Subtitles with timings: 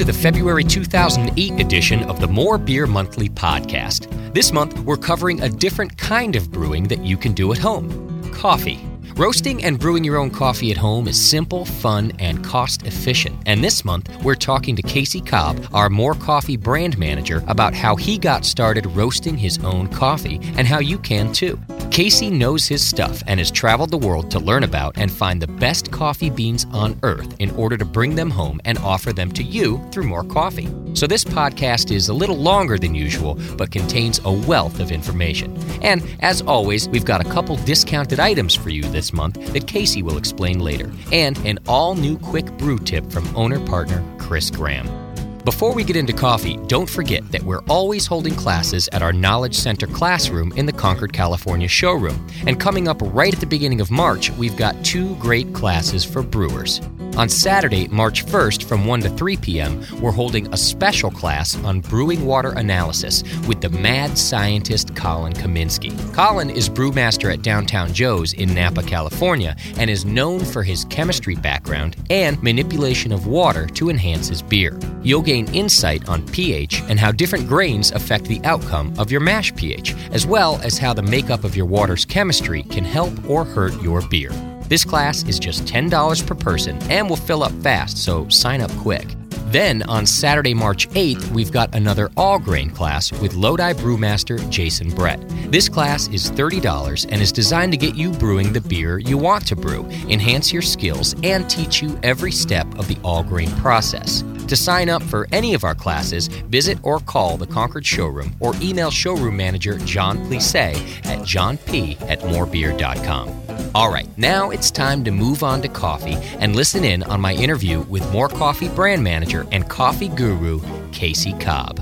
[0.00, 4.08] to the February 2008 edition of the More Beer Monthly podcast.
[4.32, 8.32] This month, we're covering a different kind of brewing that you can do at home
[8.32, 8.80] coffee.
[9.16, 13.36] Roasting and brewing your own coffee at home is simple, fun, and cost efficient.
[13.44, 17.94] And this month, we're talking to Casey Cobb, our More Coffee brand manager, about how
[17.94, 21.60] he got started roasting his own coffee and how you can too.
[21.90, 25.48] Casey knows his stuff and has traveled the world to learn about and find the
[25.48, 29.42] best coffee beans on earth in order to bring them home and offer them to
[29.42, 30.68] you through more coffee.
[30.94, 35.56] So, this podcast is a little longer than usual, but contains a wealth of information.
[35.82, 40.02] And as always, we've got a couple discounted items for you this month that Casey
[40.02, 45.09] will explain later, and an all new quick brew tip from owner partner Chris Graham.
[45.50, 49.56] Before we get into coffee, don't forget that we're always holding classes at our Knowledge
[49.56, 52.24] Center classroom in the Concord, California showroom.
[52.46, 56.22] And coming up right at the beginning of March, we've got two great classes for
[56.22, 56.80] brewers.
[57.16, 61.80] On Saturday, March 1st from 1 to 3 p.m., we're holding a special class on
[61.80, 65.90] brewing water analysis with the mad scientist Colin Kaminski.
[66.14, 71.34] Colin is brewmaster at Downtown Joe's in Napa, California, and is known for his chemistry
[71.34, 74.78] background and manipulation of water to enhance his beer.
[75.02, 79.54] You'll gain insight on pH and how different grains affect the outcome of your mash
[79.56, 83.78] pH, as well as how the makeup of your water's chemistry can help or hurt
[83.82, 84.32] your beer.
[84.70, 88.70] This class is just $10 per person and will fill up fast, so sign up
[88.76, 89.04] quick.
[89.48, 94.90] Then on Saturday, March 8th, we've got another all grain class with Lodi brewmaster Jason
[94.90, 95.20] Brett.
[95.50, 99.44] This class is $30 and is designed to get you brewing the beer you want
[99.48, 104.22] to brew, enhance your skills, and teach you every step of the all grain process.
[104.46, 108.54] To sign up for any of our classes, visit or call the Concord showroom or
[108.62, 113.39] email showroom manager John Plisse at johnp at morebeer.com.
[113.72, 117.34] All right, now it's time to move on to coffee and listen in on my
[117.34, 120.60] interview with More Coffee brand manager and coffee guru,
[120.90, 121.78] Casey Cobb.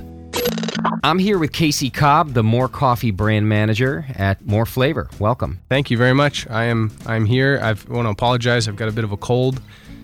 [1.02, 5.08] I'm here with Casey Cobb, the More Coffee brand manager at More Flavor.
[5.18, 5.60] Welcome.
[5.70, 6.46] Thank you very much.
[6.50, 7.58] I am I'm here.
[7.62, 8.68] I want to apologize.
[8.68, 9.58] I've got a bit of a cold,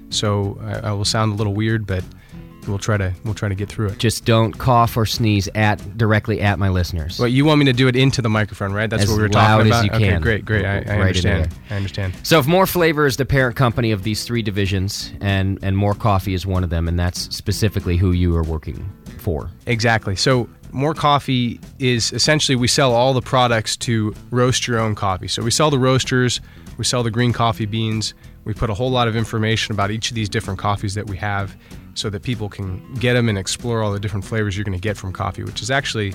[0.08, 2.02] so I, I will sound a little weird, but
[2.68, 3.98] we'll try to we'll try to get through it.
[3.98, 7.18] Just don't cough or sneeze at directly at my listeners.
[7.18, 8.88] Well, you want me to do it into the microphone, right?
[8.88, 9.84] That's As what we were loud talking as about.
[9.84, 10.22] you okay, can.
[10.22, 10.64] great, great.
[10.64, 11.54] I, I Right understand.
[11.70, 12.14] I understand.
[12.22, 15.94] So, if More Flavor is the parent company of these three divisions, and and More
[15.94, 19.50] Coffee is one of them, and that's specifically who you are working for.
[19.66, 20.16] Exactly.
[20.16, 25.28] So, More Coffee is essentially we sell all the products to roast your own coffee.
[25.28, 26.40] So, we sell the roasters,
[26.78, 28.14] we sell the green coffee beans.
[28.44, 31.16] We put a whole lot of information about each of these different coffees that we
[31.16, 31.56] have
[31.94, 34.82] so that people can get them and explore all the different flavors you're going to
[34.82, 36.14] get from coffee, which is actually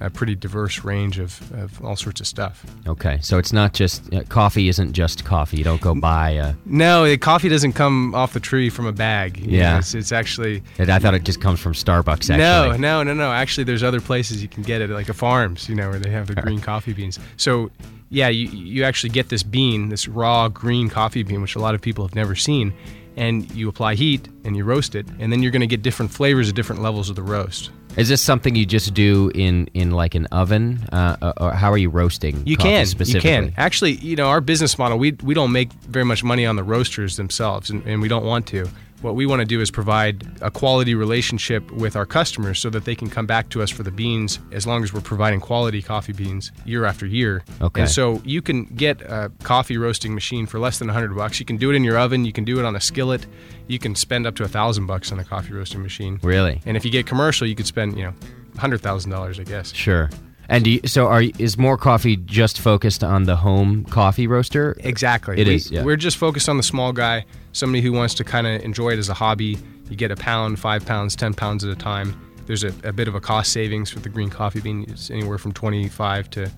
[0.00, 2.64] a pretty diverse range of, of all sorts of stuff.
[2.86, 4.68] Okay, so it's not just uh, coffee.
[4.68, 5.58] Isn't just coffee.
[5.58, 6.30] You don't go buy.
[6.30, 9.38] A, No, the coffee doesn't come off the tree from a bag.
[9.38, 9.72] Yeah.
[9.72, 12.30] know, it's, it's actually I thought it just comes from Starbucks.
[12.30, 13.30] Actually, no, no, no, no.
[13.30, 16.10] Actually, there's other places you can get it, like a farms, you know, where they
[16.10, 17.18] have the green coffee beans.
[17.36, 17.70] So,
[18.08, 21.74] yeah, you you actually get this bean, this raw green coffee bean, which a lot
[21.74, 22.72] of people have never seen,
[23.20, 26.10] and you apply heat and you roast it, and then you're going to get different
[26.10, 27.70] flavors at different levels of the roast.
[27.96, 31.76] Is this something you just do in in like an oven, uh, or how are
[31.78, 32.42] you roasting?
[32.46, 33.52] You can, you can.
[33.56, 36.62] Actually, you know, our business model, we we don't make very much money on the
[36.62, 38.68] roasters themselves, and, and we don't want to.
[39.02, 42.84] What we want to do is provide a quality relationship with our customers so that
[42.84, 45.80] they can come back to us for the beans as long as we're providing quality
[45.80, 47.42] coffee beans year after year.
[47.62, 47.82] Okay.
[47.82, 51.40] And so you can get a coffee roasting machine for less than 100 bucks.
[51.40, 53.26] You can do it in your oven, you can do it on a skillet.
[53.68, 56.20] You can spend up to a 1000 bucks on a coffee roasting machine.
[56.22, 56.60] Really?
[56.66, 58.14] And if you get commercial, you could spend, you know,
[58.56, 59.72] $100,000, I guess.
[59.72, 60.10] Sure.
[60.50, 64.76] And do you, so, are is more coffee just focused on the home coffee roaster?
[64.80, 65.40] Exactly.
[65.40, 65.84] It we, is, yeah.
[65.84, 68.98] We're just focused on the small guy, somebody who wants to kind of enjoy it
[68.98, 69.58] as a hobby.
[69.88, 72.20] You get a pound, five pounds, ten pounds at a time.
[72.46, 74.86] There's a, a bit of a cost savings with the green coffee bean.
[74.88, 76.50] It's anywhere from 25 to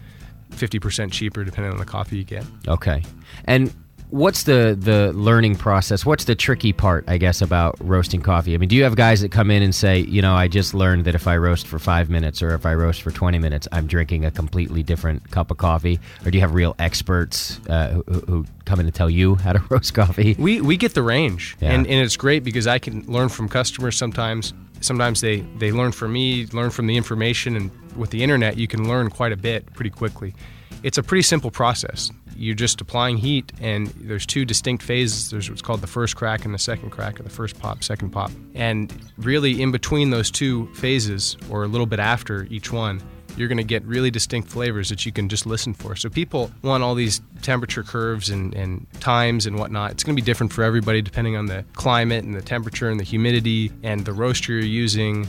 [0.52, 2.46] 50% cheaper, depending on the coffee you get.
[2.66, 3.02] Okay.
[3.44, 3.74] And
[4.12, 6.06] what's the the learning process?
[6.06, 8.54] What's the tricky part, I guess, about roasting coffee?
[8.54, 10.74] I mean, do you have guys that come in and say, you know, I just
[10.74, 13.66] learned that if I roast for five minutes or if I roast for twenty minutes,
[13.72, 15.98] I'm drinking a completely different cup of coffee?
[16.24, 19.54] Or do you have real experts uh, who, who come in and tell you how
[19.54, 20.36] to roast coffee?
[20.38, 21.72] We, we get the range, Yeah.
[21.72, 24.52] and, and it's great because I can learn from customers sometimes.
[24.80, 28.66] Sometimes they, they learn from me, learn from the information, and with the internet, you
[28.66, 30.34] can learn quite a bit pretty quickly.
[30.82, 32.10] It's a pretty simple process.
[32.36, 35.30] You're just applying heat, and there's two distinct phases.
[35.30, 38.10] There's what's called the first crack and the second crack, or the first pop, second
[38.10, 38.30] pop.
[38.54, 43.02] And really, in between those two phases, or a little bit after each one,
[43.36, 45.96] you're going to get really distinct flavors that you can just listen for.
[45.96, 49.92] So people want all these temperature curves and, and times and whatnot.
[49.92, 53.00] It's going to be different for everybody depending on the climate and the temperature and
[53.00, 55.26] the humidity and the roaster you're using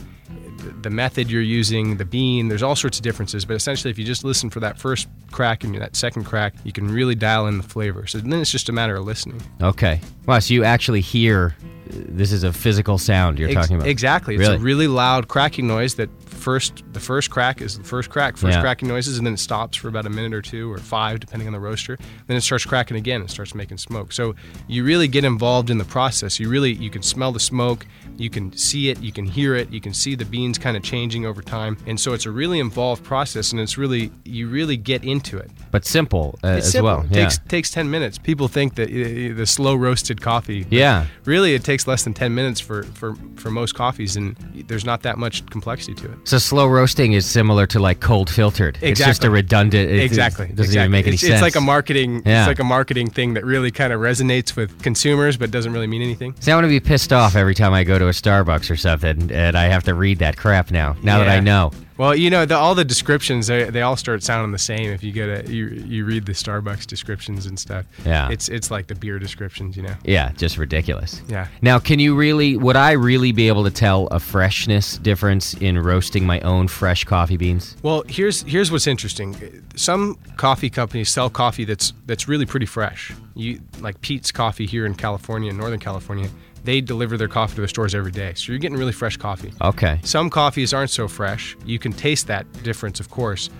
[0.82, 3.44] the method you're using, the bean, there's all sorts of differences.
[3.44, 6.72] But essentially, if you just listen for that first crack and that second crack, you
[6.72, 8.06] can really dial in the flavor.
[8.06, 9.40] So then it's just a matter of listening.
[9.60, 10.00] Okay.
[10.26, 10.38] Wow.
[10.38, 13.88] So you actually hear uh, this is a physical sound you're Ex- talking about.
[13.88, 14.34] Exactly.
[14.34, 14.56] It's Really?
[14.56, 18.54] a really loud cracking noise that first the first crack is the first crack, first
[18.56, 18.60] Yeah.
[18.60, 21.46] cracking noises, and then it stops for about a minute or two or five, depending
[21.48, 21.98] on the roaster.
[22.26, 24.12] Then it starts cracking again and starts making smoke.
[24.12, 24.34] So
[24.68, 26.38] you really get involved in the process.
[26.40, 29.70] You really you can smell the smoke, you can see it, you can hear it,
[29.70, 32.58] you can see the beans kind of changing over time, and so it's a really
[32.60, 35.50] involved process, and it's really you really get into it.
[35.70, 36.84] But simple uh, as simple.
[36.84, 37.00] well.
[37.04, 37.24] It Yeah.
[37.24, 38.18] takes takes ten minutes.
[38.18, 40.66] People think that uh, the slow roasted coffee.
[40.70, 41.06] Yeah.
[41.24, 44.36] Really, it takes less than ten minutes for, for, for most coffees, and
[44.68, 46.18] there's not that much complexity to it.
[46.24, 48.76] so slow roasting is similar to like cold filtered.
[48.76, 48.90] Exactly.
[48.90, 49.90] It's just a redundant.
[49.90, 50.46] It, exactly.
[50.46, 50.80] It doesn't exactly.
[50.82, 51.34] even make any it's, sense.
[51.34, 52.22] It's like a marketing.
[52.24, 52.42] Yeah.
[52.42, 55.86] It's like a marketing thing that really kind of resonates with consumers, but doesn't really
[55.86, 56.34] mean anything.
[56.40, 59.30] See, I'm gonna be pissed off every time I go to a Starbucks or something,
[59.30, 60.96] and I have to read that crap now.
[61.02, 61.72] Now that I know.
[61.96, 64.90] Well, you know, the, all the descriptions they, they all start sounding the same.
[64.90, 67.86] If you go to you you read the Starbucks descriptions and stuff.
[68.04, 68.30] Yeah.
[68.30, 69.94] It's it's like the beer descriptions, you know.
[70.04, 71.22] Yeah, just ridiculous.
[71.28, 71.46] Yeah.
[71.62, 72.56] Now, can you really?
[72.56, 77.04] Would I really be able to tell a freshness difference in roasting my own fresh
[77.04, 77.76] coffee beans?
[77.82, 79.64] Well, here's here's what's interesting.
[79.76, 83.12] Some coffee companies sell coffee that's that's really pretty fresh.
[83.34, 86.28] You like Peet's Coffee here in California, in Northern California.
[86.64, 89.52] They deliver their coffee to the stores every day, so you're getting really fresh coffee.
[89.60, 90.00] Okay.
[90.02, 91.56] Some coffees aren't so fresh.
[91.64, 93.50] You can taste that difference, of course.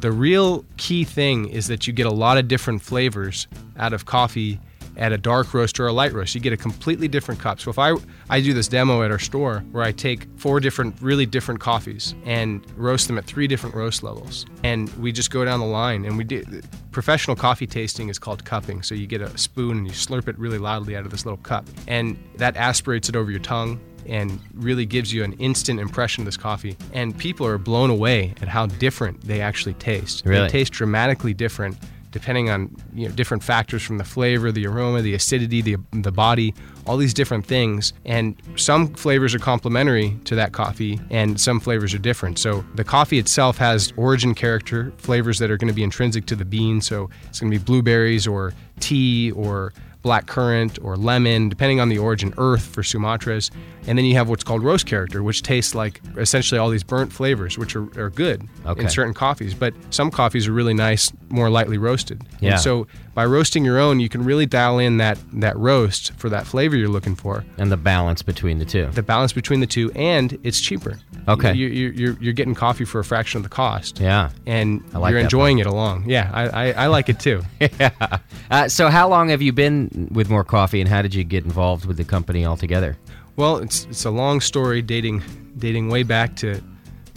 [0.00, 3.46] The real key thing is that you get a lot of different flavors
[3.78, 4.60] out of coffee
[4.96, 6.34] at a dark roast or a light roast.
[6.34, 7.60] You get a completely different cup.
[7.60, 7.94] So if I
[8.30, 12.14] I do this demo at our store where I take four different really different coffees
[12.24, 16.04] and roast them at three different roast levels and we just go down the line
[16.04, 16.44] and we do
[16.92, 18.82] professional coffee tasting is called cupping.
[18.82, 21.38] So you get a spoon and you slurp it really loudly out of this little
[21.38, 26.22] cup and that aspirates it over your tongue and really gives you an instant impression
[26.22, 26.76] of this coffee.
[26.92, 30.24] And people are blown away at how different they actually taste.
[30.24, 30.46] Really?
[30.46, 31.76] They taste dramatically different
[32.14, 36.12] depending on you know different factors from the flavor, the aroma, the acidity, the the
[36.12, 36.54] body,
[36.86, 37.92] all these different things.
[38.04, 42.38] And some flavors are complementary to that coffee and some flavors are different.
[42.38, 46.36] So the coffee itself has origin character, flavors that are going to be intrinsic to
[46.36, 46.80] the bean.
[46.80, 49.72] So it's going to be blueberries or tea or
[50.04, 53.50] black currant or lemon, depending on the origin, earth for Sumatras.
[53.88, 57.12] And then you have what's called roast character, which tastes like essentially all these burnt
[57.12, 58.82] flavors, which are, are good Okay.
[58.82, 59.54] in certain coffees.
[59.54, 62.22] But some coffees are really nice, more lightly roasted.
[62.40, 62.52] Yeah.
[62.52, 66.28] And so by roasting your own, you can really dial in that, that roast for
[66.30, 68.86] that flavor you're looking for, And the balance between the two.
[68.86, 70.98] the balance between the two, and it's cheaper.
[71.28, 71.54] Okay.
[71.54, 74.00] You, you, you're, you're getting coffee for a fraction of the cost.
[74.00, 74.30] Yeah.
[74.46, 76.08] And I like you're enjoying it along.
[76.10, 77.42] Yeah, I, I, I like it too.
[77.60, 78.18] yeah.
[78.50, 81.44] Uh, so, how long have you been with More Coffee, and how did you get
[81.44, 82.96] involved with the company altogether?
[83.36, 85.22] Well, it's it's a long story dating
[85.58, 86.60] dating way back to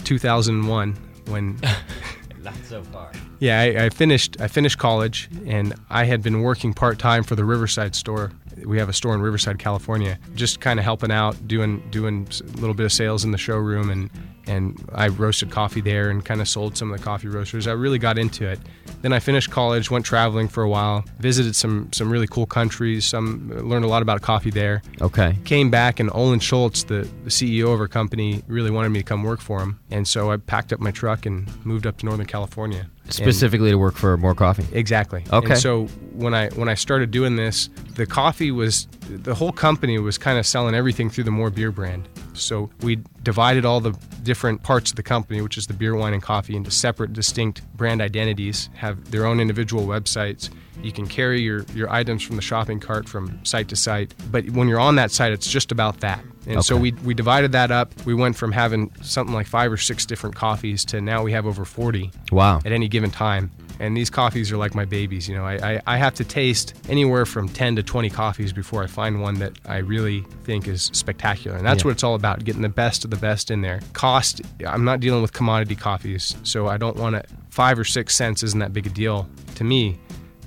[0.04, 0.96] 2001
[1.26, 1.58] when
[2.42, 3.10] Not so far.
[3.38, 7.36] Yeah I, I finished I finished college and I had been working part time for
[7.36, 8.32] the Riverside store.
[8.64, 10.18] We have a store in Riverside, California.
[10.34, 13.90] Just kind of helping out, doing doing a little bit of sales in the showroom
[13.90, 14.10] and
[14.48, 17.66] and I roasted coffee there and kind of sold some of the coffee roasters.
[17.66, 18.58] I really got into it.
[19.02, 23.06] Then I finished college, went traveling for a while, visited some some really cool countries,
[23.06, 25.36] some learned a lot about coffee there Okay.
[25.44, 29.04] came back and Olin Schultz, the, the CEO of our company, really wanted me to
[29.04, 29.78] come work for him.
[29.90, 32.86] And so I packed up my truck and moved up to Northern California.
[33.04, 34.66] And- Specifically to work for More Coffee.
[34.72, 35.24] exactly.
[35.32, 35.52] Okay.
[35.52, 39.98] And so when I when I started doing this, the coffee was the whole company
[39.98, 42.08] was kind of selling everything through the More Beer brand.
[42.34, 46.12] So we divided all the different parts of the company, which is the beer, wine,
[46.14, 50.50] and coffee, into separate, distinct brand identities, have their own individual websites.
[50.82, 54.14] You can carry your, your items from the shopping cart from site to site.
[54.30, 56.22] But when you're on that site, it's just about that.
[56.46, 57.92] And so we, we divided that up.
[58.06, 61.46] We went from having something like five or six different coffees to now we have
[61.46, 62.58] over 40 Wow.
[62.64, 63.50] at any given time.
[63.80, 65.28] And these coffees are like my babies.
[65.28, 68.82] You know, I, I, I have to taste anywhere from 10 to 20 coffees before
[68.82, 71.56] I find one that I really think is spectacular.
[71.56, 71.88] And that's Yeah.
[71.88, 73.80] what it's all about getting the best of the best in there.
[73.92, 78.16] Cost, I'm not dealing with commodity coffees, so I don't want to, five or six
[78.16, 79.98] cents isn't that big a deal to me.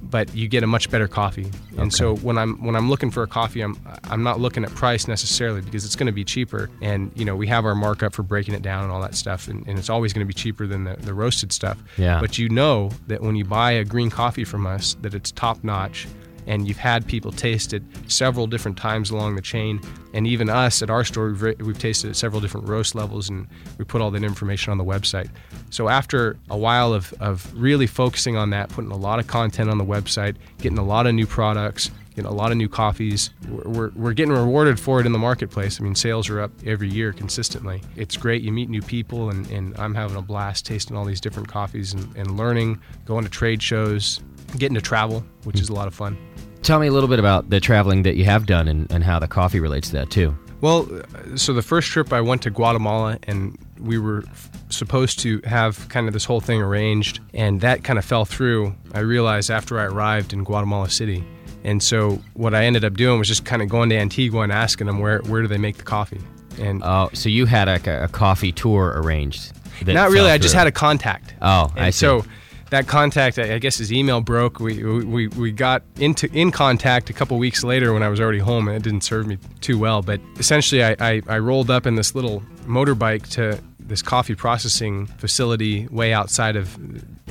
[0.04, 3.24] But you get a much better coffee, and so when I'm when I'm looking for
[3.24, 6.70] a coffee, I'm I'm not looking at price necessarily because it's going to be cheaper,
[6.82, 9.48] and you know we have our markup for breaking it down and all that stuff,
[9.48, 11.78] and, and it's always going to be cheaper than the, the roasted stuff.
[11.98, 12.20] Yeah.
[12.20, 15.64] But you know that when you buy a green coffee from us, that it's top
[15.64, 16.08] notch,
[16.48, 19.80] and you've had people taste it several different times along the chain.
[20.14, 23.48] and even us at our store, we've, we've tasted at several different roast levels, and
[23.78, 25.30] we put all that information on the website.
[25.70, 29.70] So after a while of, of really focusing on that, putting a lot of content
[29.70, 31.92] on the website, getting a lot of new products,
[32.22, 35.20] getting a lot of new coffees, we're, we're, we're getting rewarded for it in the
[35.20, 35.80] marketplace.
[35.80, 37.82] I mean, sales are up every year consistently.
[37.96, 38.42] It's great.
[38.42, 41.94] You meet new people, and, and I'm having a blast tasting all these different coffees
[41.94, 44.22] and, and learning, going to trade shows,
[44.58, 46.18] getting to travel, which is a lot of fun.
[46.62, 49.18] Tell me a little bit about the traveling that you have done and, and how
[49.18, 50.38] the coffee relates to that too.
[50.62, 50.88] Well,
[51.36, 55.90] so the first trip I went to Guatemala and we were f- supposed to have
[55.90, 58.76] kind of this whole thing arranged, and that kind of fell through.
[58.94, 61.24] I realized after I arrived in Guatemala City.
[61.64, 64.52] And so what I ended up doing was just kind of going to Antigua and
[64.52, 66.20] asking them where, where do they make the coffee.
[66.60, 69.54] And Oh, so you had a, a coffee tour arranged?
[69.86, 71.34] not really, I just had a contact.
[71.42, 72.00] Oh, and I see.
[72.06, 72.26] so
[72.70, 74.60] that contact, I I guess his email broke.
[74.60, 78.40] We, we, we got into in contact a couple weeks later when I was already
[78.40, 80.02] home, and it didn't serve me too well.
[80.02, 85.08] But essentially, I, I, I rolled up in this little motorbike to this coffee processing
[85.08, 86.78] facility way outside of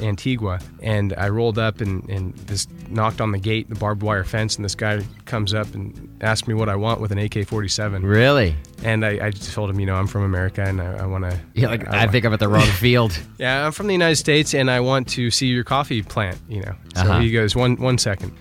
[0.01, 4.25] Antigua, and I rolled up and, and this knocked on the gate, the barbed wire
[4.25, 8.03] fence, and this guy comes up and asks me what I want with an AK-47.
[8.03, 8.55] Really?
[8.83, 11.25] And I, I just told him, you know, I'm from America and I, I want
[11.25, 11.39] to.
[11.55, 13.19] Yeah, like I think I'm at the wrong field.
[13.39, 16.63] Yeah, I'm from the United States and I want to see your coffee plant, you
[16.63, 16.75] know.
[16.97, 17.21] So Uh-huh.
[17.21, 18.33] he goes, one one second.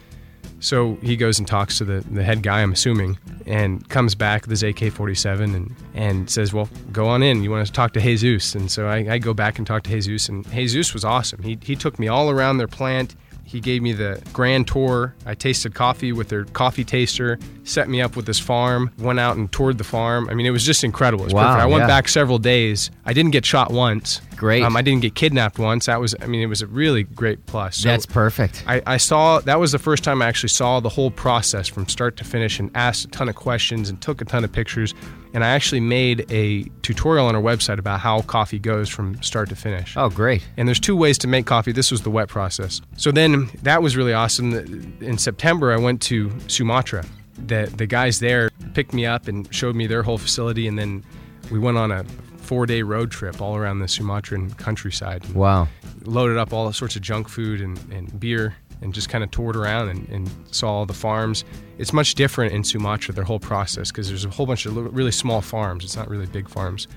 [0.60, 4.42] So he goes and talks to the, the head guy, I'm assuming, and comes back
[4.44, 7.44] with his AK 47 and, and says, Well, go on in.
[7.44, 8.56] You want to talk to Jesus.
[8.56, 11.42] And so I, I go back and talk to Jesus, and Jesus was awesome.
[11.44, 13.16] He, he took me all around their plant.
[13.46, 15.16] He gave me the grand tour.
[15.26, 19.38] I tasted coffee with their coffee taster, set me up with this farm, went out
[19.38, 20.30] and toured the farm.
[20.30, 21.24] I mean, it was just incredible.
[21.24, 21.64] It was Wow, perfect.
[21.64, 21.88] I went yeah.
[21.88, 22.92] back several days.
[23.06, 24.22] I didn't get shot once.
[24.40, 24.64] Great.
[24.64, 25.88] Um, I didn't get kidnapped once.
[25.88, 27.76] That was, I mean, it was a really great plus.
[27.76, 28.64] So That's perfect.
[28.66, 31.90] I, I saw, that was the first time I actually saw the whole process from
[31.90, 34.94] start to finish and asked a ton of questions and took a ton of pictures.
[35.34, 39.50] And I actually made a tutorial on our website about how coffee goes from start
[39.50, 39.98] to finish.
[39.98, 40.48] Oh, great.
[40.56, 41.74] And there's two ways to make coffee.
[41.74, 42.80] This was the wet process.
[42.96, 44.54] So then that was really awesome.
[45.02, 47.04] In September, I went to Sumatra.
[47.46, 50.66] The, the guys there picked me up and showed me their whole facility.
[50.66, 51.04] And then
[51.52, 52.06] we went on a
[52.50, 55.24] four day road trip all around the Sumatran countryside.
[55.36, 55.68] Wow.
[56.02, 59.56] Loaded up all sorts of junk food and, and beer and just kind of toured
[59.56, 61.46] around and, and saw all the farms.
[61.78, 65.12] It's much different in Sumatra, their whole process, because there's a whole bunch of really
[65.12, 65.84] small farms.
[65.84, 66.88] It's not really big farms.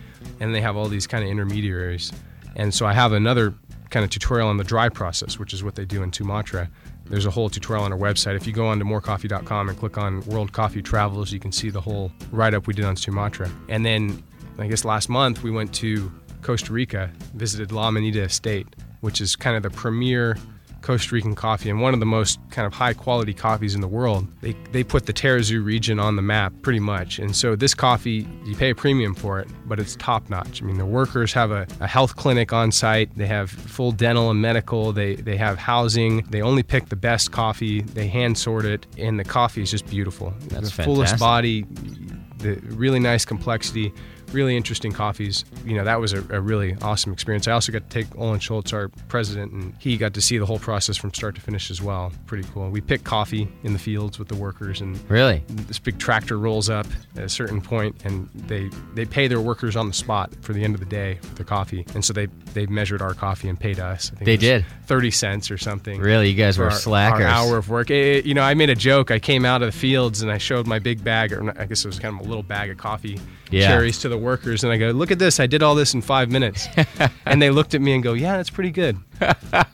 [0.41, 2.13] And they have all these kind of intermediaries.
[2.57, 3.53] And so I have another
[3.91, 6.71] kind of tutorial on the dry process, which is what they do in Sumatra.
[7.05, 8.37] There's a whole tutorial on our website.
[8.37, 11.69] If you go on to morecoffee.com and click on World Coffee Travels, you can see
[11.69, 13.51] the whole write up we did on Sumatra.
[13.69, 14.23] And then
[14.59, 18.67] I guess last month we went to Costa Rica, visited La Minita Estate,
[19.01, 20.37] which is kind of the premier
[20.83, 23.89] Costa Rican coffee and one of the most kind of high quality coffees in the
[23.89, 24.27] world.
[24.41, 27.19] They, they put the Tarrazú region on the map pretty much.
[27.19, 30.61] And so this coffee, you pay a premium for it, but it's top notch.
[30.61, 34.31] I mean, the workers have a, a health clinic on site, they have full dental
[34.31, 38.65] and medical, they, they have housing, they only pick the best coffee, they hand sort
[38.65, 40.35] it, and the coffee is just beautiful.
[40.49, 41.65] That's the fullest body,
[42.39, 43.93] the really nice complexity,
[44.33, 45.45] really interesting coffees.
[45.65, 47.47] You know, that was a, a really awesome experience.
[47.49, 50.47] I also got to take Olin Schultz, our president, and he got to see the
[50.47, 52.13] whole process from start to finish as well.
[52.27, 52.71] Pretty cool.
[52.71, 55.43] We pick coffee in the fields with the workers, and Really?
[55.49, 56.87] this big tractor rolls up
[57.17, 60.63] at a certain point, and they they pay their workers on the spot for the
[60.65, 61.85] end of the day for the coffee.
[61.95, 64.11] And so they they measured our coffee and paid us.
[64.13, 64.65] I think They did?
[64.87, 66.01] thirty cents or something.
[66.01, 66.29] Really?
[66.29, 67.23] You guys were our, slackers.
[67.25, 67.91] Our hour of work.
[67.91, 69.11] It- you know, I made a joke.
[69.11, 71.85] I came out of the fields and I showed my big bag, or I guess
[71.85, 73.19] it was kind of a little bag of coffee
[73.53, 73.69] Yeah.
[73.69, 75.39] cherries to the workers, and I go, "Look at this!
[75.41, 76.69] I did all this in five minutes."
[77.27, 78.99] and they looked at me and go, "Yeah, that's pretty good."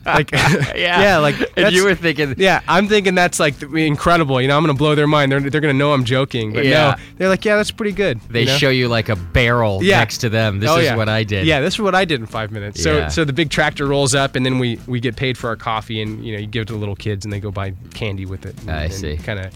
[0.05, 0.31] like,
[0.77, 4.41] yeah, like And you were thinking, yeah, I'm thinking that's like incredible.
[4.43, 5.33] You know, I'm gonna blow their mind.
[5.33, 6.97] They're, they're gonna know I'm joking, but Yeah.
[6.99, 8.21] no, they're like, yeah, that's pretty good.
[8.29, 8.57] they you know?
[8.59, 9.99] show you like a barrel Yeah.
[9.99, 10.61] next to them.
[10.61, 10.97] This Oh, is yeah.
[10.97, 11.47] what I did.
[11.47, 12.83] Yeah, this is what I did in five minutes.
[12.83, 13.09] So, Yeah.
[13.09, 16.03] so the big tractor rolls up, and then we we get paid for our coffee,
[16.03, 18.27] and you know, you give it to the little kids, and they go buy candy
[18.27, 18.55] with it.
[18.63, 19.17] And, I see.
[19.17, 19.53] Kind of,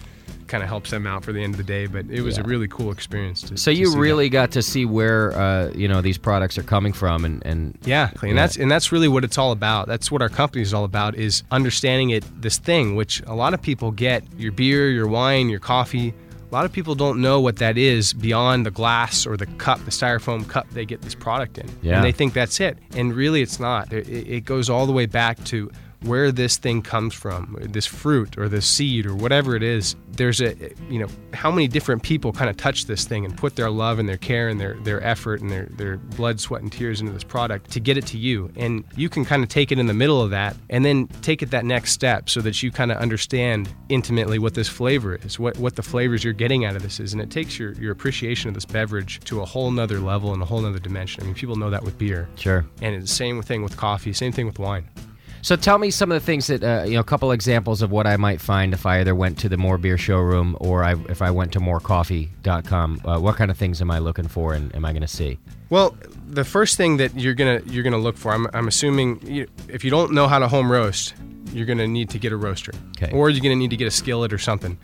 [0.52, 1.87] kind of helps them out for the end of the day.
[1.87, 2.44] But it was Yeah.
[2.44, 3.40] a really cool experience.
[3.42, 4.00] To, So to you see that.
[4.00, 7.76] really got to see where uh, you know these products are coming from, and and
[7.85, 9.88] Yeah, and that's and that's really what it's all about.
[9.88, 13.54] That's what our company is all about is understanding it this thing which a lot
[13.54, 16.12] of people get your beer, your wine, your coffee.
[16.50, 19.82] A lot of people don't know what that is beyond the glass or the cup,
[19.87, 21.66] the styrofoam cup they get this product in.
[21.80, 21.97] Yeah.
[21.97, 22.76] And they think that's it.
[22.94, 23.90] And really it's not.
[23.90, 24.06] It,
[24.37, 25.71] it goes all the way back to
[26.04, 29.97] where this thing comes from, this fruit or this seed or whatever it is.
[30.14, 30.54] There's a,
[30.90, 33.99] you know, how many different people kind of touch this thing and put their love
[33.99, 37.12] and their care and their, their effort and their, their blood, sweat, and tears into
[37.12, 38.52] this product to get it to you.
[38.56, 41.42] And you can kind of take it in the middle of that and then take
[41.42, 45.38] it that next step so that you kind of understand intimately what this flavor is,
[45.38, 47.14] what, what the flavors you're getting out of this is.
[47.14, 50.42] And it takes your, your appreciation of this beverage to a whole nother level and
[50.42, 51.23] a whole nother dimension.
[51.23, 52.28] I mean, people know that with beer.
[52.37, 52.66] Sure.
[52.82, 54.88] And it's the same thing with coffee, same thing with wine.
[55.44, 57.90] So tell me some of the things that uh, you know, a couple examples of
[57.90, 60.94] what I might find if I either went to the More Beer showroom or I,
[61.08, 63.00] if I went to morecoffee.com.
[63.04, 65.38] Uh, what kind of things am I looking for and am I going to see?
[65.68, 65.96] Well,
[66.28, 69.84] the first thing that you're gonna you're gonna look for, I'm, I'm assuming, you, if
[69.84, 71.14] you don't know how to home roast,
[71.52, 73.11] you're gonna need to get a roaster, Okay.
[73.12, 74.78] or you're gonna need to get a skillet or something.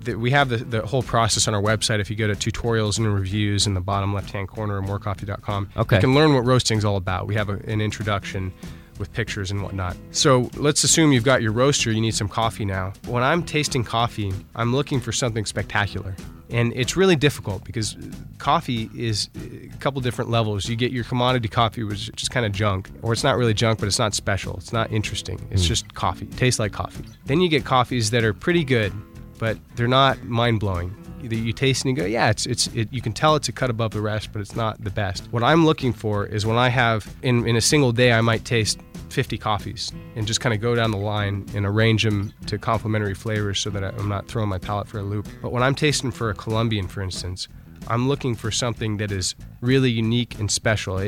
[0.00, 2.00] The, we have the, the whole process on our website.
[2.00, 5.70] If you go to tutorials and reviews in the bottom left hand corner of morecoffee.com,
[5.76, 5.96] Okay.
[5.96, 7.26] you can learn what roasting's all about.
[7.26, 8.52] We have a, an introduction
[8.98, 9.96] with pictures and whatnot.
[10.10, 12.92] So let's assume you've got your roaster, you need some coffee now.
[13.06, 16.14] When I'm tasting coffee, I'm looking for something spectacular.
[16.50, 17.96] And it's really difficult because
[18.38, 20.68] coffee is a couple different levels.
[20.68, 23.54] You get your commodity coffee, which is just kind of junk, or it's not really
[23.54, 24.56] junk, but it's not special.
[24.58, 25.40] It's not interesting.
[25.50, 25.68] It's hmm.
[25.68, 26.26] just coffee.
[26.26, 27.04] tastes like coffee.
[27.24, 28.92] Then you get coffees that are pretty good,
[29.38, 30.94] but they're not mind blowing.
[31.28, 33.52] That you taste and you go, yeah, it's it's it, you can tell it's a
[33.52, 35.26] cut above the rest, but it's not the best.
[35.32, 38.44] What I'm looking for is when I have in in a single day, I might
[38.44, 42.58] taste 50 coffees and just kind of go down the line and arrange them to
[42.58, 45.28] complementary flavors so that I'm not throwing my palate for a loop.
[45.40, 47.46] But when I'm tasting for a Colombian, for instance,
[47.86, 50.98] I'm looking for something that is really unique and special.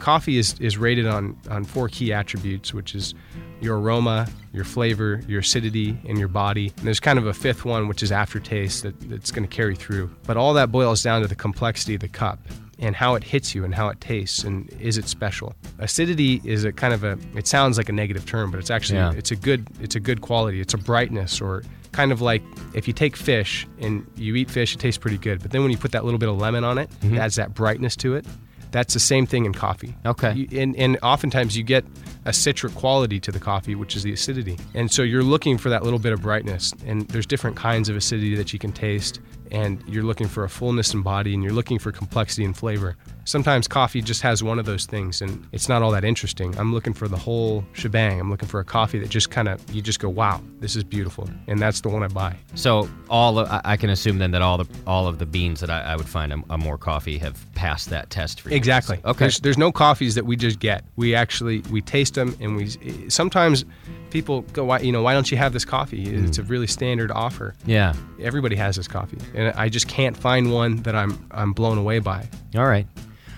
[0.00, 3.14] Coffee is, is rated on, on four key attributes, which is
[3.60, 6.72] your aroma, your flavor, your acidity, and your body.
[6.78, 9.76] And there's kind of a fifth one, which is aftertaste that, that's going to carry
[9.76, 10.10] through.
[10.26, 12.38] But all that boils down to the complexity of the cup
[12.78, 15.54] and how it hits you and how it tastes and is it special.
[15.78, 18.98] Acidity is a kind of a it sounds like a negative term, but it's actually
[18.98, 19.12] Yeah.
[19.12, 20.60] it's a good it's a good quality.
[20.60, 22.42] It's a brightness or kind of like
[22.72, 25.42] if you take fish and you eat fish, it tastes pretty good.
[25.42, 27.18] But then when you put that little bit of lemon on it, it mm-hmm.
[27.18, 28.24] adds that brightness to it.
[28.70, 29.94] That's the same thing in coffee.
[30.06, 30.32] Okay.
[30.32, 31.84] You, and, and oftentimes you get
[32.24, 34.58] a citric quality to the coffee, which is the acidity.
[34.74, 36.72] And so you're looking for that little bit of brightness.
[36.86, 39.20] And there's different kinds of acidity that you can taste.
[39.50, 42.96] And you're looking for a fullness in body and you're looking for complexity and flavor.
[43.30, 46.58] Sometimes coffee just has one of those things and it's not all that interesting.
[46.58, 48.18] I'm looking for the whole shebang.
[48.18, 50.82] I'm looking for a coffee that just kind of, you just go, wow, this is
[50.82, 51.30] beautiful.
[51.46, 52.36] And that's the one I buy.
[52.56, 55.70] So all of, I can assume then that all the all of the beans that
[55.70, 58.56] I, I would find a, a more coffee have passed that test for you.
[58.56, 58.98] Exactly.
[59.04, 59.18] Okay.
[59.20, 60.84] There's, there's no coffees that we just get.
[60.96, 62.68] We actually we taste them, and we
[63.08, 63.64] sometimes
[64.10, 66.10] people go, why you know why don't you have this coffee?
[66.10, 66.24] Hmm.
[66.24, 67.54] It's a really standard offer.
[67.64, 67.94] yeah.
[68.20, 72.00] Everybody has this coffee, and I just can't find one that I'm I'm blown away
[72.00, 72.28] by.
[72.56, 72.88] All right.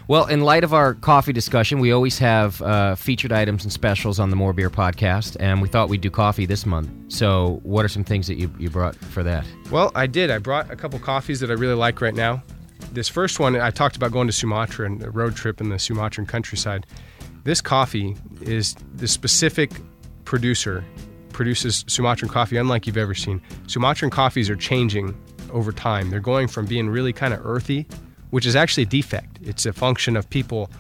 [0.09, 4.19] Well, in light of our coffee discussion, we always have uh, featured items and specials
[4.19, 6.91] on the More Beer podcast, and we thought we'd do coffee this month.
[7.09, 9.47] So, what are some things that you, you brought for that?
[9.71, 10.31] Well, I did.
[10.31, 12.43] I brought a couple coffees that I really like right now.
[12.93, 15.79] This first one, I talked about going to Sumatra and a road trip in the
[15.79, 16.85] Sumatran countryside.
[17.45, 19.71] This coffee is the specific
[20.25, 20.85] producer
[21.33, 23.41] produces Sumatran coffee unlike you've ever seen.
[23.67, 25.17] Sumatran coffees are changing
[25.51, 26.11] over time.
[26.11, 27.87] They're going from being really kind of earthy,
[28.33, 29.39] which is actually a defect.
[29.43, 30.71] It's a function of people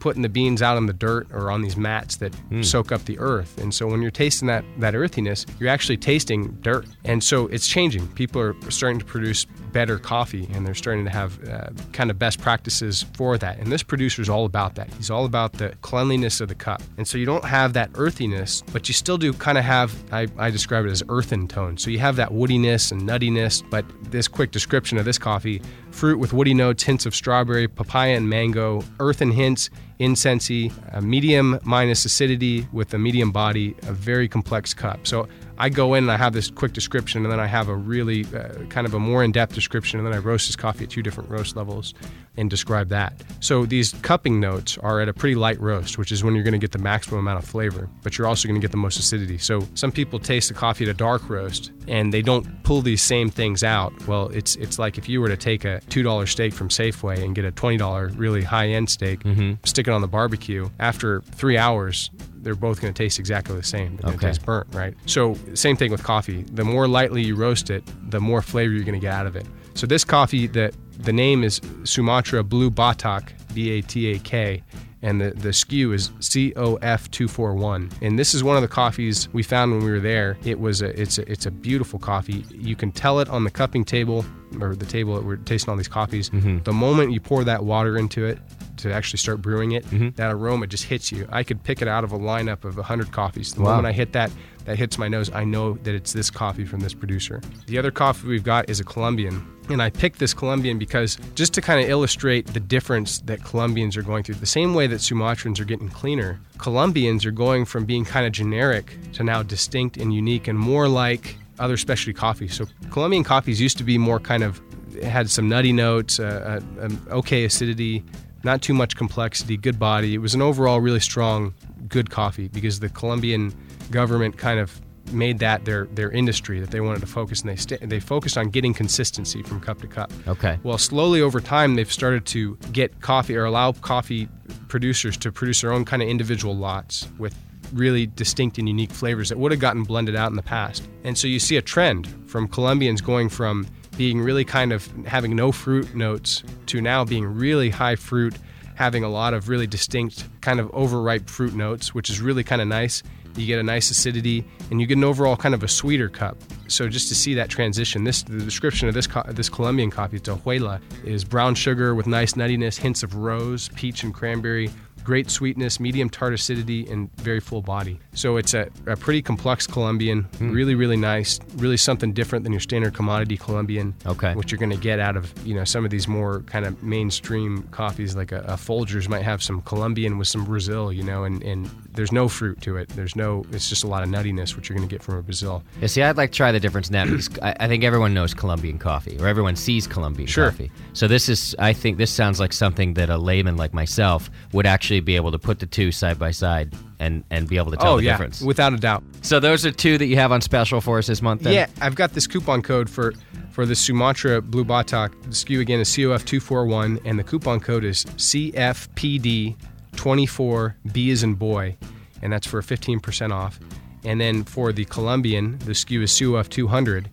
[0.00, 3.18] putting the beans out in the dirt or on these mats that soak up the
[3.18, 3.58] earth.
[3.58, 6.86] And so when you're tasting that that earthiness, you're actually tasting dirt.
[7.04, 8.08] And so it's changing.
[8.08, 12.18] People are starting to produce better coffee and they're starting to have uh, kind of
[12.18, 13.58] best practices for that.
[13.58, 14.92] And this producer is all about that.
[14.94, 16.82] He's all about the cleanliness of the cup.
[16.96, 20.26] And so you don't have that earthiness, but you still do kind of have, I,
[20.38, 21.76] I describe it as earthen tone.
[21.76, 26.18] So you have that woodiness and nuttiness, but this quick description of this coffee fruit
[26.18, 32.04] with woody notes, hints of strawberry, papaya, and mango, earthen hints, incensey, a medium minus
[32.04, 35.06] acidity with a medium body, a very complex cup.
[35.06, 35.28] So
[35.60, 38.24] I go in and I have this quick description, and then I have a really
[38.34, 40.90] uh, kind of a more in depth description, and then I roast this coffee at
[40.90, 41.92] two different roast levels
[42.36, 43.12] and describe that.
[43.40, 46.52] So these cupping notes are at a pretty light roast, which is when you're going
[46.52, 48.98] to get the maximum amount of flavor, but you're also going to get the most
[48.98, 49.36] acidity.
[49.36, 53.02] So some people taste the coffee at a dark roast and they don't pull these
[53.02, 53.92] same things out.
[54.06, 57.22] Well, it's it's like if you were to take a two dollar steak from Safeway
[57.22, 59.20] and get a twenty dollar really high end steak,
[59.64, 60.70] stick it on the barbecue.
[60.78, 62.10] After three hours,
[62.42, 63.96] they're both going to taste exactly the same.
[63.96, 64.94] They're going to taste burnt, right?
[65.06, 66.42] So same thing with coffee.
[66.52, 69.36] The more lightly you roast it, the more flavor you're going to get out of
[69.36, 69.46] it.
[69.74, 74.62] So this coffee, the the name is Sumatra Blue Batak, B A T A K,
[75.02, 78.02] and the the SKU is COF241.
[78.02, 80.36] And this is one of the coffees we found when we were there.
[80.44, 82.44] It was a it's a it's a beautiful coffee.
[82.50, 84.24] You can tell it on the cupping table
[84.60, 86.30] or the table that we're tasting all these coffees.
[86.30, 86.64] Mm-hmm.
[86.64, 88.38] The moment you pour that water into it
[88.82, 89.84] to actually start brewing it,
[90.16, 91.26] that aroma just hits you.
[91.30, 93.54] I could pick it out of a lineup of 100 coffees.
[93.54, 93.70] The Wow.
[93.70, 94.30] moment I hit that,
[94.64, 97.40] that hits my nose, I know that it's this coffee from this producer.
[97.66, 99.46] The other coffee we've got is a Colombian.
[99.68, 103.96] And I picked this Colombian because just to kind of illustrate the difference that Colombians
[103.96, 107.84] are going through, the same way that Sumatrans are getting cleaner, Colombians are going from
[107.84, 112.54] being kind of generic to now distinct and unique and more like other specialty coffees.
[112.54, 114.60] So Colombian coffees used to be more kind of
[115.02, 118.02] had some nutty notes, uh, uh, um, okay acidity,
[118.42, 120.14] not too much complexity, good body.
[120.14, 121.54] It was an overall really strong,
[121.88, 123.54] good coffee because the Colombian
[123.90, 124.80] government kind of
[125.12, 128.38] made that their their industry that they wanted to focus and they sta they focused
[128.38, 130.12] on getting consistency from cup to cup.
[130.28, 130.58] Okay.
[130.62, 134.28] Well, slowly over time, they've started to get coffee or allow coffee
[134.68, 137.34] producers to produce their own kind of individual lots with
[137.72, 140.88] really distinct and unique flavors that would have gotten blended out in the past.
[141.04, 143.66] And so you see a trend from Colombians going from
[144.00, 148.34] being really kind of having no fruit notes to now being really high fruit,
[148.74, 152.62] having a lot of really distinct kind of overripe fruit notes, which is really kind
[152.62, 153.02] of nice.
[153.36, 156.38] You get a nice acidity, and you get an overall kind of a sweeter cup.
[156.66, 160.18] So just to see that transition, this the description of this co- this Colombian coffee,
[160.18, 164.70] Tohuela, is brown sugar with nice nuttiness, hints of rose, peach, and cranberry.
[165.10, 167.98] Great sweetness, medium tart acidity, and very full body.
[168.12, 170.52] So it's a, a pretty complex Colombian, hmm.
[170.52, 173.92] really, really nice, really something different than your standard commodity Colombian.
[174.06, 174.34] Okay.
[174.34, 176.80] Which you're going to get out of you know some of these more kind of
[176.80, 181.24] mainstream coffees, like a, a Folgers might have some Colombian with some Brazil, you know,
[181.24, 182.88] and, and there's no fruit to it.
[182.90, 185.22] There's no, it's just a lot of nuttiness, which you're going to get from a
[185.22, 185.64] Brazil.
[185.80, 188.14] Yeah, see, I'd like to try the difference in that because I, I think everyone
[188.14, 190.50] knows Colombian coffee, or everyone sees Colombian Sure.
[190.50, 190.70] coffee.
[190.92, 194.66] So this is, I think, this sounds like something that a layman like myself would
[194.66, 197.76] actually be able to put the two side by side and and be able to
[197.76, 198.42] tell oh the yeah, difference.
[198.42, 199.02] without a doubt.
[199.22, 201.42] So those are two that you have on special for us this month.
[201.42, 201.52] Then?
[201.52, 203.14] Yeah, I've got this coupon code for
[203.50, 205.10] for the Sumatra Blue Batak.
[205.22, 211.76] The SKU again is COF241, and the coupon code is CFPD24, B is in boy,
[212.22, 213.60] and that's for 15% off.
[214.04, 217.06] And then for the Colombian, the SKU is COF200,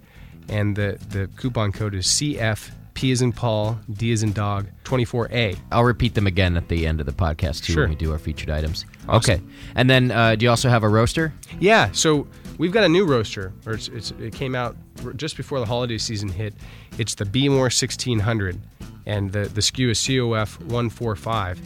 [0.47, 4.65] and the, the coupon code is CF, P is in Paul, D is in dog,
[4.83, 5.55] 24A.
[5.71, 7.83] I'll repeat them again at the end of the podcast too Sure.
[7.83, 8.85] when we do our featured items.
[9.07, 9.39] Okay,
[9.75, 11.31] and then uh, do you also have a roaster?
[11.59, 12.25] Yeah, so
[12.57, 14.75] we've got a new roaster, or it's, it's, it came out
[15.15, 16.55] just before the holiday season hit.
[16.97, 18.59] It's the Behmor 1600,
[19.05, 21.61] and the, the SKU is COF 145.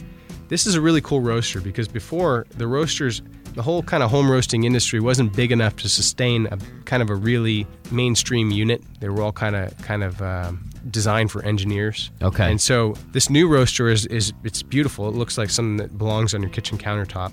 [0.48, 3.22] This is a really cool roaster because before the roasters,
[3.54, 7.08] the whole kind of home roasting industry wasn't big enough to sustain a kind of
[7.08, 8.82] a really mainstream unit.
[9.00, 12.10] They were all kind of kind of um, designed for engineers.
[12.20, 12.50] Okay.
[12.50, 15.08] And so this new roaster is, is it's beautiful.
[15.08, 17.32] It looks like something that belongs on your kitchen countertop.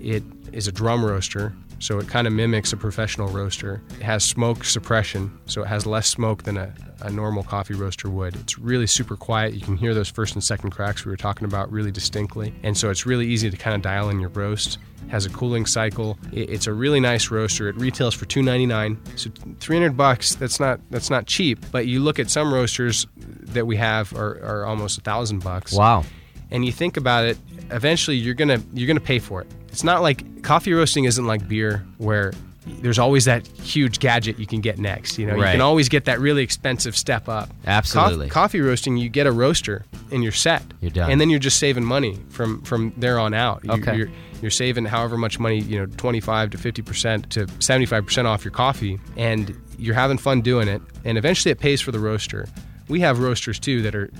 [0.00, 3.82] It is a drum roaster, so it kind of mimics a professional roaster.
[3.98, 8.08] It has smoke suppression, so it has less smoke than a, a normal coffee roaster
[8.08, 8.34] would.
[8.36, 9.54] It's really super quiet.
[9.54, 12.54] You can hear those first and second cracks we were talking about really distinctly.
[12.62, 14.78] And so it's really easy to kind of dial in your roast.
[15.06, 16.18] It has a cooling cycle.
[16.32, 17.68] It- it's a really nice roaster.
[17.68, 19.18] It retails for $2.99.
[19.18, 23.66] So 300 bucks, that's not that's not cheap, but you look at some roasters that
[23.66, 26.04] we have are, are almost a thousand bucks Wow.
[26.50, 27.38] and you think about it,
[27.70, 29.46] eventually you're gonna you're gonna pay for it.
[29.76, 32.32] It's not like coffee roasting isn't like beer where
[32.80, 35.18] there's always that huge gadget you can get next.
[35.18, 37.50] You know, you can always get that really expensive step up.
[37.66, 38.28] Absolutely.
[38.30, 40.62] Coff- coffee roasting, you get a roaster and you're set.
[40.80, 41.10] You're done.
[41.10, 43.64] And then you're just saving money from from there on out.
[43.64, 43.96] You- Okay.
[43.98, 44.08] You're,
[44.40, 48.46] you're saving however much money, you know, 25 to 50 percent to 75 percent off
[48.46, 50.80] your coffee, and you're having fun doing it.
[51.04, 52.48] And eventually, it pays for the roaster.
[52.88, 54.10] We have roasters too that are.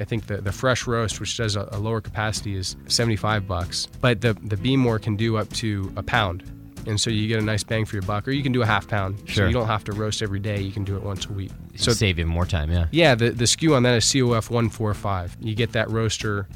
[0.00, 3.86] I think the, the fresh roast, which does a, a lower capacity, is 75 bucks.
[4.00, 6.42] But the the Behmor can do up to a pound,
[6.86, 8.26] and so you get a nice bang for your buck.
[8.28, 9.44] Or you can do a half pound, Sure.
[9.44, 10.60] so you don't have to roast every day.
[10.60, 11.50] You can do it once a week.
[11.76, 12.70] So save even more time.
[12.70, 12.86] Yeah.
[12.90, 15.36] yeah, the, the SKU on that is COF 145.
[15.40, 16.48] You get that roaster,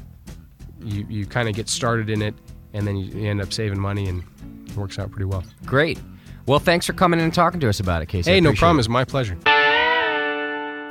[0.81, 2.35] you, you kind of get started in it,
[2.73, 4.23] and then you, you end up saving money, and
[4.67, 5.43] it works out pretty well.
[5.65, 5.99] Great.
[6.45, 8.31] Well, thanks for coming in and talking to us about it, Casey.
[8.31, 8.77] Hey, no problem.
[8.77, 8.81] it.
[8.81, 9.37] It's my pleasure.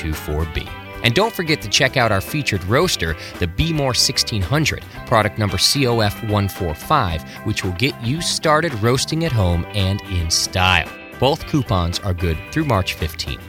[0.00, 0.68] CFPD24B.
[1.02, 7.22] And don't forget to check out our featured roaster, the Behmor 1600, product number COF145,
[7.46, 10.88] which will get you started roasting at home and in style.
[11.18, 13.40] Both coupons are good through March 15th.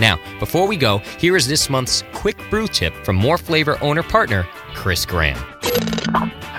[0.00, 4.02] Now, before we go, here is this month's quick brew tip from More Flavor owner
[4.02, 5.36] partner, Chris Graham.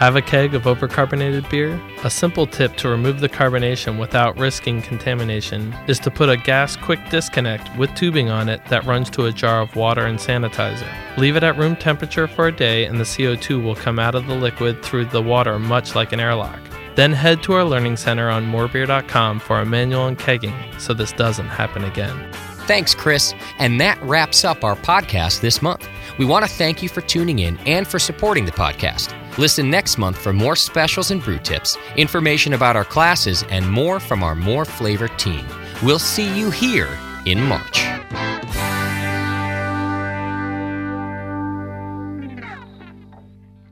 [0.04, 1.80] Have a keg of overcarbonated beer?
[2.04, 6.76] A simple tip to remove the carbonation without risking contamination is to put a gas
[6.76, 10.90] quick disconnect with tubing on it that runs to a jar of water and sanitizer.
[11.18, 14.28] Leave it at room temperature for a day and the CO2 will come out of
[14.28, 16.60] the liquid through the water much like an airlock.
[16.96, 21.12] Then head to our learning center on morebeer.com for a manual on kegging so this
[21.14, 22.32] doesn't happen again.
[22.68, 23.34] Thanks, Chris.
[23.60, 25.88] And that wraps up our podcast this month.
[26.18, 29.14] We want to thank you for tuning in and for supporting the podcast.
[29.38, 34.00] Listen next month for more specials and brew tips, information about our classes, and more
[34.00, 35.46] from our More Flavor team.
[35.82, 36.90] We'll see you here
[37.26, 37.84] in March.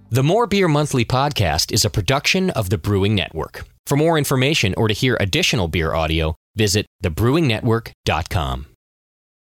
[0.09, 3.63] The More Beer Monthly podcast is a production of the Brewing Network.
[3.85, 8.70] For more information or to hear additional beer audio, visit thebrewingnetwork.com.